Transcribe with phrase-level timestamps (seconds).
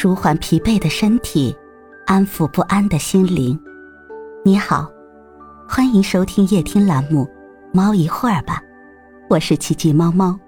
[0.00, 1.52] 舒缓疲惫的身体，
[2.06, 3.60] 安抚不安的心灵。
[4.44, 4.88] 你好，
[5.68, 7.24] 欢迎收听夜听栏目
[7.74, 8.62] 《猫一会儿吧》，
[9.28, 10.38] 我是奇迹猫猫。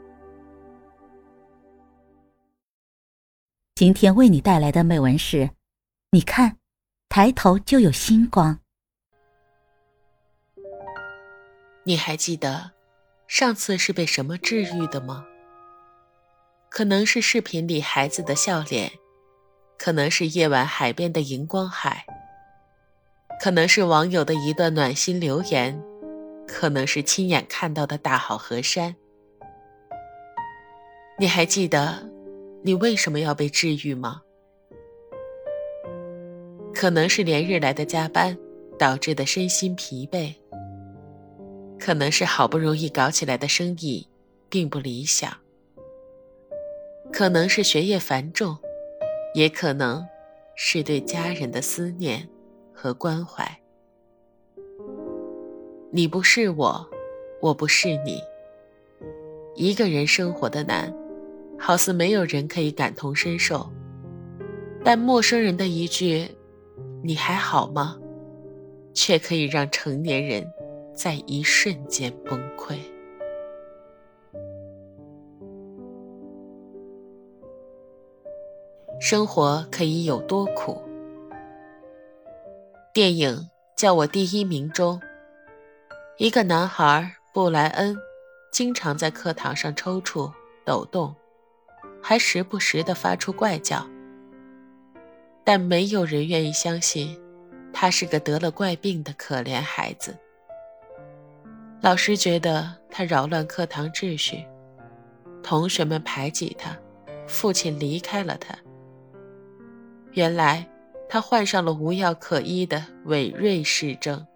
[3.75, 5.51] 今天为你带来的美文是：
[6.13, 6.57] 你看，
[7.09, 8.61] 抬头就有星光。
[11.83, 12.71] 你还记得
[13.27, 15.25] 上次是被什么治愈的吗？
[16.69, 18.93] 可能是视频里孩子的笑脸。
[19.83, 22.05] 可能是夜晚海边的荧光海，
[23.41, 25.83] 可能是网友的一段暖心留言，
[26.47, 28.95] 可能是亲眼看到的大好河山。
[31.19, 32.07] 你还记得
[32.63, 34.21] 你为什么要被治愈吗？
[36.75, 38.37] 可能是连日来的加班
[38.79, 40.35] 导致的身心疲惫，
[41.79, 44.07] 可能是好不容易搞起来的生意
[44.51, 45.35] 并不理想，
[47.11, 48.59] 可能是学业繁重。
[49.35, 50.07] 也可能
[50.55, 52.29] 是对家人的思念
[52.73, 53.61] 和关怀。
[55.91, 56.89] 你不是我，
[57.41, 58.21] 我不是你。
[59.57, 60.95] 一个人生活的难，
[61.59, 63.71] 好似没有人可以感同身受。
[64.83, 66.29] 但陌生人的一句
[67.03, 67.99] “你还好吗”，
[68.95, 70.47] 却可以让成年人
[70.95, 72.79] 在一瞬间崩溃。
[79.03, 80.79] 生活可以有多苦？
[82.93, 83.35] 电影
[83.75, 85.01] 《叫我第一名》中，
[86.19, 87.97] 一个男孩布莱恩
[88.53, 90.31] 经常在课堂上抽搐、
[90.67, 91.17] 抖动，
[92.03, 93.87] 还时不时地发出怪叫。
[95.45, 97.19] 但没有人愿意相信，
[97.73, 100.15] 他是个得了怪病的可怜孩子。
[101.81, 104.45] 老师觉得他扰乱课堂秩序，
[105.43, 106.77] 同学们排挤他，
[107.27, 108.55] 父亲离开了他。
[110.13, 110.67] 原来，
[111.09, 114.27] 他患上了无药可医的韦瑞氏症。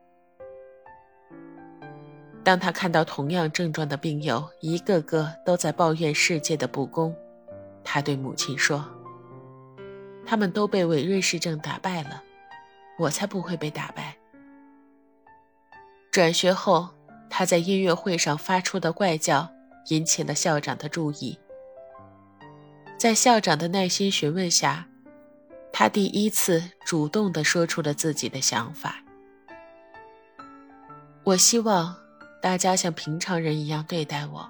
[2.45, 7.17] 当他看到同样症状的病友一个个都在抱怨世界的不公，
[7.83, 8.85] 他对母亲说
[10.27, 12.23] ：“他们都被韦瑞氏症打败了，
[12.99, 14.17] 我才不会被打败。”
[16.13, 16.91] 转学后，
[17.29, 19.51] 他在音乐会上发出的怪叫
[19.89, 21.39] 引起了校长的注意。
[22.97, 24.87] 在校长的耐心询问下，
[25.77, 29.03] 他第一次主动地说出了自己的想法。
[31.25, 31.97] 我希望
[32.41, 34.49] 大家像平常人一样对待我。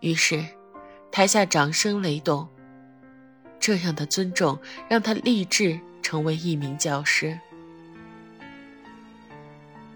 [0.00, 0.44] 于是，
[1.10, 2.46] 台下掌声雷动。
[3.58, 7.40] 这样的尊重让他立志成为一名教师。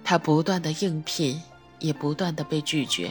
[0.03, 1.41] 他不断的应聘，
[1.81, 3.11] 也不断的被拒绝。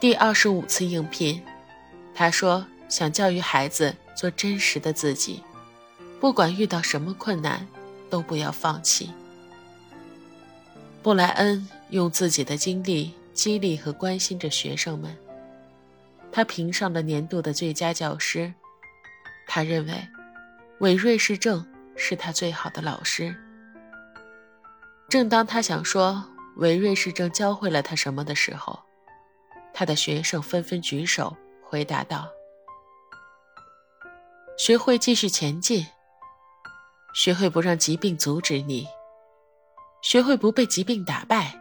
[0.00, 1.40] 第二十五次应聘，
[2.14, 3.94] 他说想教育孩子。
[4.16, 5.42] 做真实的自己，
[6.18, 7.68] 不管遇到什么困难，
[8.08, 9.12] 都不要放弃。
[11.02, 15.14] 布莱恩用自己的经历激励和关心着学生们，
[16.32, 18.54] 他评上了年度的最佳教师。
[19.46, 20.08] 他认为，
[20.78, 21.62] 韦瑞士正
[21.94, 23.36] 是他最好的老师。
[25.10, 26.24] 正当他想说
[26.56, 28.80] 韦瑞士正教会了他什么的时候，
[29.74, 32.26] 他的学生纷纷举手回答道。
[34.56, 35.86] 学会继续前进，
[37.12, 38.88] 学会不让疾病阻止你，
[40.00, 41.54] 学会不被疾病打败。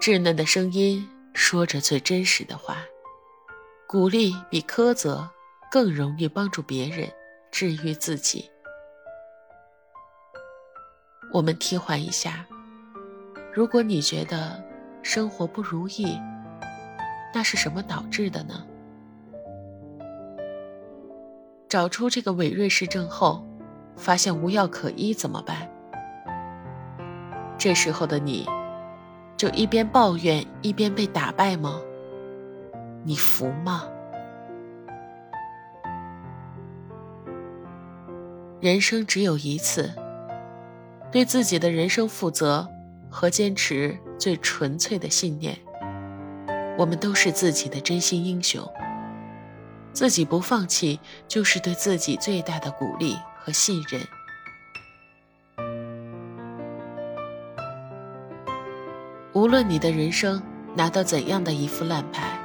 [0.00, 2.78] 稚嫩的声音说着最真实的话，
[3.86, 5.30] 鼓励比苛责
[5.70, 7.08] 更容易帮助别人
[7.52, 8.50] 治愈自己。
[11.32, 12.44] 我们替换一下，
[13.54, 14.60] 如果你觉得
[15.04, 16.18] 生活不如意，
[17.32, 18.66] 那是什么导致的呢？
[21.72, 23.42] 找出这个韦瑞氏症后，
[23.96, 25.66] 发现无药可医怎么办？
[27.56, 28.46] 这时候的你，
[29.38, 31.80] 就一边抱怨一边被打败吗？
[33.04, 33.84] 你服吗？
[38.60, 39.90] 人生只有一次，
[41.10, 42.68] 对自己的人生负责
[43.08, 45.56] 和坚持最纯粹的信念，
[46.76, 48.62] 我们都是自己的真心英雄。
[49.92, 50.98] 自己不放弃，
[51.28, 54.00] 就是对自己最大的鼓励和信任。
[59.32, 60.42] 无论你的人生
[60.74, 62.38] 拿到怎样的一副烂牌，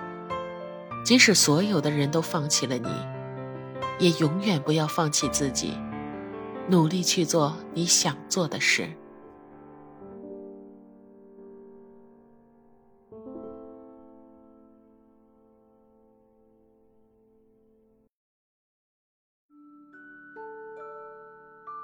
[1.03, 2.89] 即使所有的人都放弃了你，
[3.99, 5.77] 也永远不要放弃自己，
[6.69, 8.89] 努力去做你想做的事。